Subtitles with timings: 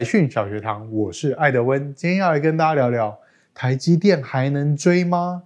[0.00, 3.18] 财讯小学堂，我是艾德温，今天要来跟大家聊聊
[3.52, 5.42] 台积电还能追吗？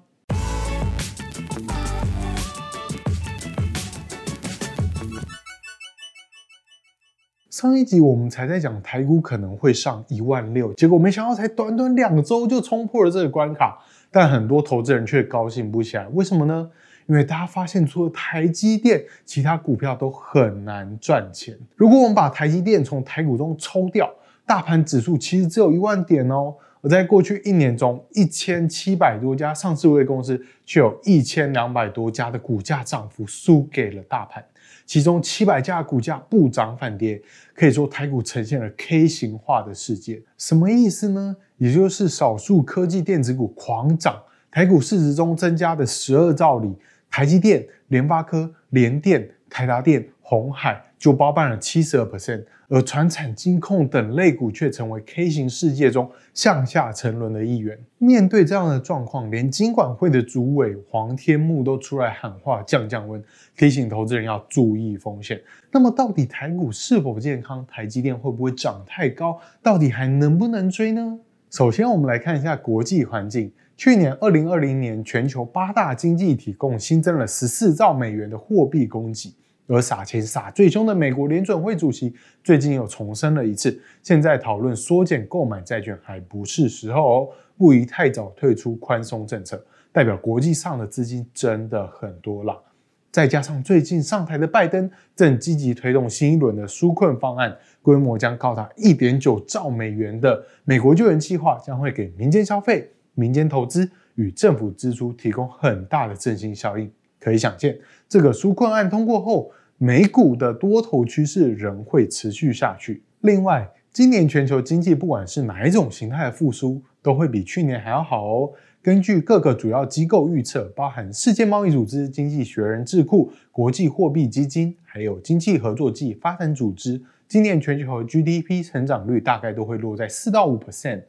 [7.48, 13.78] 上一集我们才在讲台股可能会上一万六，结果没想到才短短两周就冲破了这个关卡，
[14.10, 16.70] 但很多投资人却高兴不起来，为什么呢？
[17.06, 21.58] 因为大家发现，除了台积电，其他股票都很难赚钱。
[21.74, 24.12] 如果我们把台积电从台股中抽掉，
[24.52, 26.54] 大盘指数其实只有一万点哦。
[26.82, 34.44] 而在过去一年中，一千七百多家上市柜公司，却有一千两百多家的股价涨幅输给了大盘。
[34.84, 37.18] 其中七百家股价不涨反跌，
[37.54, 40.22] 可以说台股呈现了 K 型化的世界。
[40.36, 41.34] 什么意思呢？
[41.56, 46.70] 也就是少数科技电子股狂涨，台股市值中增加的十二兆里。
[47.10, 57.78] 台积电、联发科、联电、台达电、鸿海就包办了七十二 percent，而传产、金控等类股却成为 K 型世界中向下沉沦的一员。
[57.98, 63.22] 面对这样的状况，连金管会的主委黄天木都出来喊话降降温，
[63.54, 65.38] 提醒投资人要注意风险。
[65.70, 67.62] 那么，到底台股是否健康？
[67.66, 69.38] 台积电会不会涨太高？
[69.62, 71.20] 到底还能不能追呢？
[71.50, 73.52] 首先，我们来看一下国际环境。
[73.76, 79.34] 去年二零二零年，全球八大经济体共新增了十四兆美元的货币供给，
[79.72, 92.62] 而撒钱撒最凶的美国联准会主席最近又重申了一次，现在讨论缩减购买债券还不是时候哦，不宜太早退出宽松政策，代表国际上的资金真的很多了。
[93.10, 102.90] 再加上最近上台的拜登正积极推动新一轮的纾困方案，规模将高达一点九兆美元的美国救援计划，将会给民间消费。
[103.14, 109.50] 民间投资与政府支出提供很大的振兴效应，可以想见，这个纾困案通过后，
[109.84, 113.02] 美股的多头趋势仍会持续下去。
[113.22, 118.52] 另外，今年全球经济不管是哪一种形态的复苏，都会比去年还要好哦。
[118.80, 131.02] 根据各个主要机构预测，包含世界贸易组织、经济学人智库、国际货币基金，还有经济合作暨发展组织，今年全球的 GDP 成长率大概都会落在四到五 percent。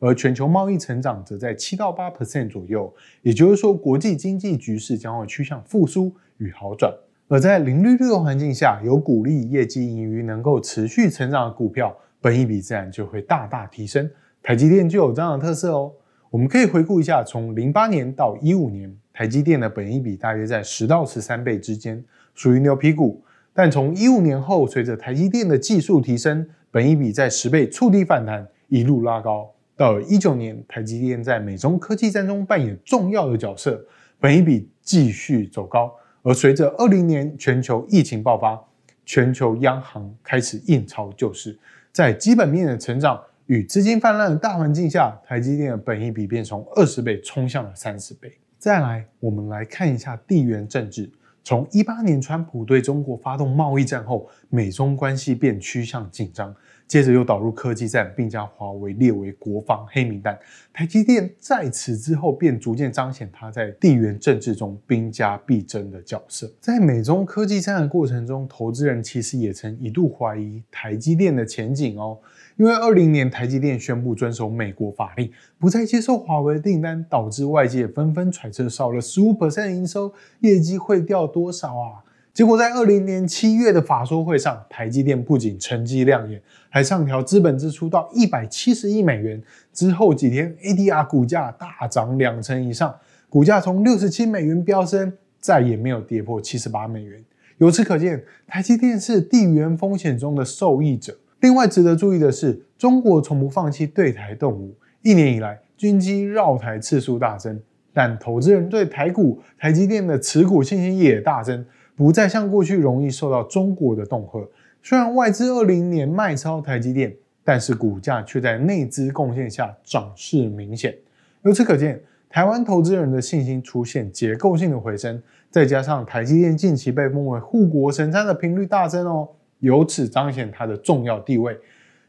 [0.00, 6.92] 而全球贸易成长则在七到八 percent 左右，也就是说，国际经济局势将会趋向复苏与好转。
[7.30, 14.10] 而在零利率的环境下，有鼓励业绩盈余能够持续成长的股票，本益比自然就会大大提升。
[14.42, 15.92] 台积电就有这样的特色哦。
[16.30, 22.02] 我们可以回顾一下，从零八年到一五年，台积电的本益比大约在十到十三倍之间，
[22.34, 23.22] 属于牛皮股。
[23.52, 29.50] 但从一五年后，随着台积电的技术提升，本益比在十倍触底反弹，一路拉高。
[29.76, 33.84] 到一九年，台积电在美中科技战中扮演重要的角色，
[34.18, 35.92] 本益比继续走高。
[36.22, 38.60] 而随着二零年全球疫情爆发，
[39.06, 41.58] 全球央行开始印钞救市，
[41.92, 48.36] 在基本面的成长与资金泛滥的大环境下，台积电的本益比便从二十倍冲向了三十倍。
[48.58, 51.10] 再来，我们来看一下地缘政治。
[51.44, 56.54] 从一八年川普对中国发动贸易战后，美中关系便趋向紧张。
[56.88, 60.36] 接着又导入科技战，并将华为列为国防黑名单。
[60.72, 66.50] 台积电在此之后便逐渐彰显它在地缘政治中兵家必争的角色。
[66.60, 72.18] 在美中科技战的过程中，投资人其实也曾一度怀疑台积电的前景哦，
[72.56, 82.02] 因为二零年台积电宣布遵守美国法令，不再接受华为的订单，导致外界纷纷揣测少了十五 percent 营收，业绩会掉多少啊？
[82.38, 86.40] 结果在二零年七月的法说会上，台积电不仅成绩亮眼，
[86.70, 89.42] 还上调资本支出到一百七十亿美元。
[89.72, 92.94] 之后几天，ADR 股价大涨两成以上，
[93.28, 97.20] 股价从六十七美元飙升，再也没有跌破七十八美元。
[97.56, 101.18] 由此可见，台积电是地缘风险中的受益者。
[101.40, 104.72] 另外值得注意的是，中国从不放弃对台动武，
[105.02, 107.60] 一年以来军机绕台次数大增，
[107.92, 111.66] 但投资人对台股、台积电的持股信心也大增。
[111.98, 114.48] 不再像过去容易受到中国的恫吓。
[114.80, 120.96] 虽然外资二零年卖超台积电，但是股价却在内资贡献下涨势明显。
[121.42, 122.00] 由此可见，
[122.30, 129.28] 台湾投资人的信心出现结构性的回升，再加上台积电近期被封为护国神山的频率大增哦，
[129.58, 131.58] 由此彰显它的重要地位，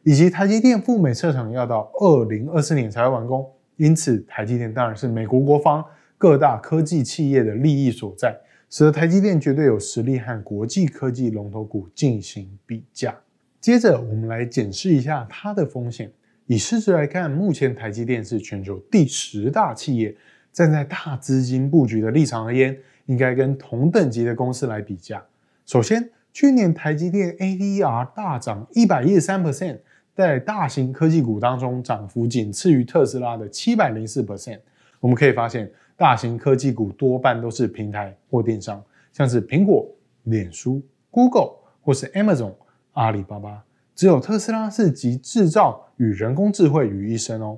[0.03, 3.44] 以及台积电赴美设厂要到二零二四年才会完工，
[3.77, 5.83] 因此台积电当然是美国国防
[6.19, 8.39] 各大科技企业的利益所在。
[8.69, 13.16] 使得台积电绝对有实力和国际科技龙头股进行比价。
[13.60, 16.12] 接着，我们来检视一下它的风险。
[16.45, 20.16] 以市值来看，目前台积电是全球第十大企业。
[20.51, 22.75] 站在大资金布局的立场而言，
[23.06, 25.24] 应该跟同等级的公司来比价。
[25.65, 29.77] 首先，去年台积电 ADR 大涨一百一十三 percent，
[30.15, 34.60] 在大型科技股当中涨幅仅次于特斯拉的七百零四 percent。
[35.00, 38.81] 我们可以发现，大型科技股多半都是平台或电商，
[39.12, 39.86] 像是苹果、
[40.24, 40.81] 脸书、
[41.12, 41.51] Google
[41.81, 42.54] 或是 Amazon、
[42.94, 43.62] 阿里巴巴。
[43.94, 47.57] 只有特斯拉是集制造与人工智慧于一身哦。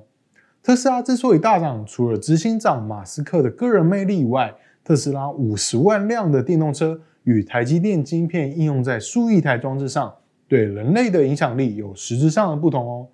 [0.60, 4.52] 特斯拉之所以大涨，除了执行长马斯克的个人魅力以外，
[4.82, 10.12] 特斯拉五十万辆的电动车与台积电晶片应用在数亿台装置上，
[10.48, 13.06] 对人类的影响力有实质上的不同哦。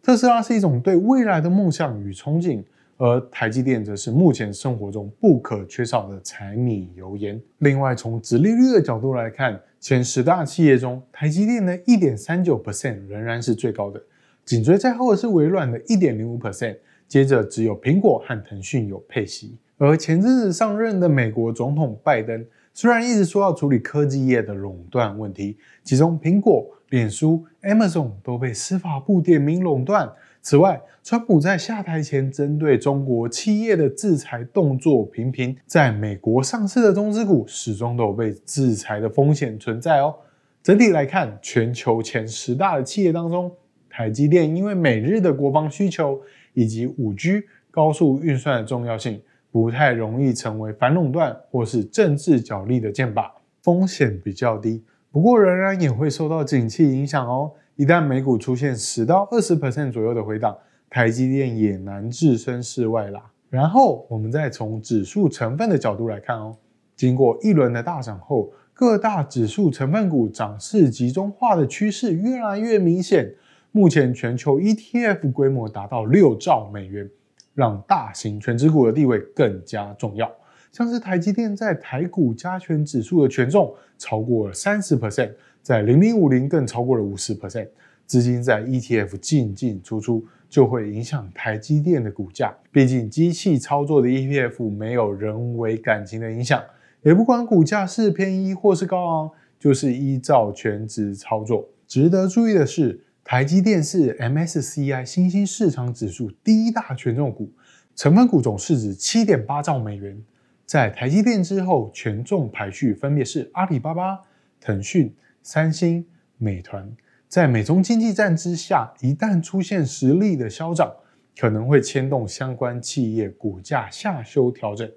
[0.00, 2.62] 特斯拉是一种对未来的梦想与憧憬，
[2.98, 7.40] 而台积电则是目前生活中不可缺少的柴米油盐。
[7.58, 14.02] 另外，从直利率的角度来看，前十大企业中，台积电的一点三九 percent 仍然是最高的，
[14.44, 16.76] 紧追在后的是微软的一点零五 percent。
[17.06, 22.44] 接着只有苹果和腾讯有配息，而前阵子上任的美国总统拜登，
[22.74, 30.10] 虽然一直说要处理科技业的垄断问题，其中苹果、脸书、Amazon 都被司法部点名垄断。
[30.48, 40.14] 此外，川普在下台前针对中国企业的制裁动作频频，在美国上市的中资股始终都有被制裁的风险存在哦。
[40.62, 43.50] 整体来看，全球前十大的企业当中，
[43.90, 46.20] 台积电因为美日的国防需求，
[46.54, 47.42] 以及五 G
[47.72, 49.20] 高速运算的重要性，
[49.50, 53.28] 不太容易成为反垄断或是政治角力的箭靶，
[53.62, 54.84] 风险比较低。
[55.10, 57.50] 不过仍然也会受到景气影响哦。
[57.76, 60.56] 一旦美股出现十到二十 percent 左右的回档，
[60.88, 63.22] 台积电也难置身事外啦。
[63.50, 66.56] 然后我们再从指数成分的角度来看哦，
[66.96, 73.30] 经过一轮的大涨后，各大指数成分股涨势集中化的趋势越来越明显。
[73.72, 77.06] 目前全球 ETF 规模达到六兆美元，
[77.52, 80.32] 让大型权值股的地位更加重要。
[80.72, 85.30] 像是台积电在台股加权指数的权重超过三十 percent，
[85.66, 87.66] 在零零五零更超过了五十 percent。
[88.06, 92.56] 资金在 ETF 进进出出，就会影响台积电的股价。
[92.70, 96.62] 毕竟机器操作的 ETF 没有人为感情的影响，
[97.02, 101.68] 也不管股价是便宜或是高昂，就是依照全值操作。
[101.88, 107.50] 值得注意的是，台积电是 MSCI 新兴市场指数第一大权重股，
[107.96, 110.16] 成分股总市值七点八兆美元。
[110.64, 114.20] 在台积电之后，权重排序分别是阿里巴巴、
[114.60, 115.12] 腾讯、
[115.46, 116.04] 三星、
[116.38, 116.92] 美团。
[117.28, 120.92] 在美中经济战之下，一旦出现实力的消长，
[121.38, 124.90] 可能会牵动相关企业股价下修调整，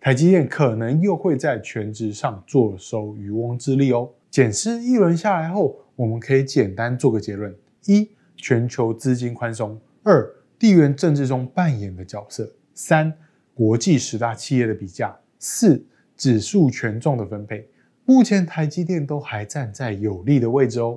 [0.00, 4.08] 台积电可能又会在权值上坐收渔翁之利哦。
[4.30, 7.52] 检视一轮下来后，我们可以简单做个结论。
[7.86, 10.24] 一、全球资金宽松；二、
[10.56, 12.44] 地缘政治中扮演的角色；
[12.74, 13.12] 三、
[13.52, 15.84] 国际十大企业的比价；四、
[16.16, 17.68] 指数权重的分配。
[18.08, 20.96] 目前台积电都还站在有利的位置哦。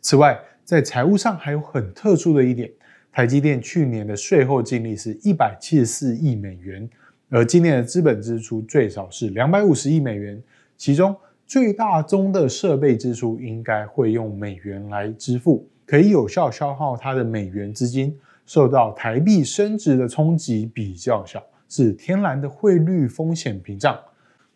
[0.00, 2.70] 此外，在财务上还有很特殊的一点，
[3.12, 6.88] 台积电去年的税后净利是一百七十四亿美元，
[7.28, 10.42] 而今年的资本支出最少是两百五十亿美元，
[10.78, 11.14] 其中
[11.46, 15.68] 最大宗的设备支出应该会用美元来支付。
[15.84, 23.94] 可以有效消耗它的美元资金，受到台币升值的冲击比较小，是天然的汇率风险屏障。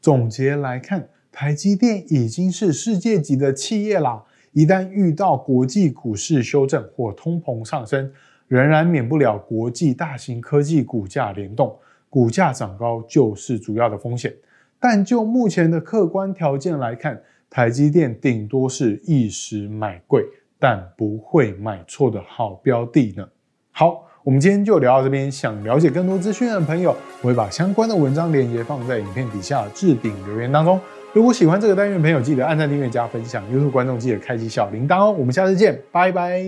[0.01, 4.23] 总结来看，台积电已经是世界级的企业啦。
[4.53, 8.13] 一旦遇到国际股市修正或通膨上升，
[8.49, 11.77] 仍然免不了国际大型科技股价联动，
[12.09, 14.35] 股价涨高就是主要的风险。
[14.79, 20.25] 但就目前的客观条件来看，台积电顶多是一时买贵。
[20.63, 23.27] 但不会买错的好标的呢。
[23.71, 25.33] 好，我们今天就聊到这边。
[25.33, 30.79] 想了解更多资讯的朋友，我会把相关的文章链接放在影片底下置顶留言当中。
[31.13, 33.45] 如果喜欢这个单元的朋友，记得按赞、订阅、加分享。
[33.53, 35.11] YouTube 观众记得开启小铃铛哦。
[35.19, 36.41] 我们下次见，拜拜。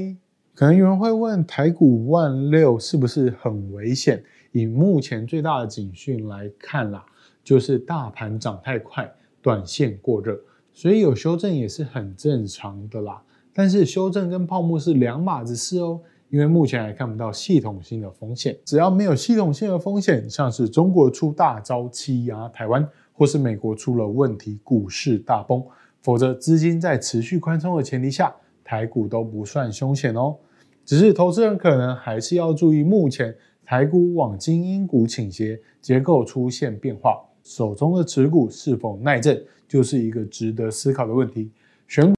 [0.54, 4.23] 可能有人会问，台股万六是不是很危险？
[4.52, 7.04] 以目前最大的警讯来看啦，
[7.42, 10.38] 就是大盘涨太快，短线过热，
[10.73, 13.21] 所以有修正也是很正常的啦。
[13.52, 16.00] 但是修正跟泡沫是两码子事哦，
[16.31, 18.57] 因为目前还看不到系统性的风险。
[18.64, 25.62] 只要没有系统性的风险，像是中国出大招欺压台湾，或是美国出了问题股市大崩，
[26.00, 30.37] 否则资金在持续宽松的前提下，台股都不算凶险哦。
[30.85, 41.50] 只是投资人可能还是要注意，目前台股往精英股倾斜，结构出现变化，手中的持股是否耐震，就是一个值得思考的问题。
[41.87, 42.11] 选股。